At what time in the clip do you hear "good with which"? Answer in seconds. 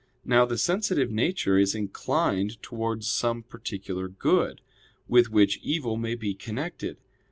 4.07-5.59